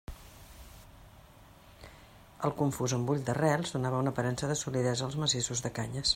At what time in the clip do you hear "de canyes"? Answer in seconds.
5.69-6.07